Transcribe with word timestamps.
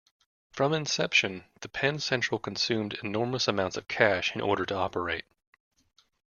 From 0.51 0.73
inception, 0.73 1.43
the 1.59 1.69
Penn 1.69 1.99
Central 1.99 2.39
consumed 2.39 2.97
enormous 3.03 3.47
amounts 3.47 3.77
of 3.77 3.87
cash 3.87 4.33
in 4.33 4.41
order 4.41 4.65
to 4.65 4.75
operate. 4.75 5.25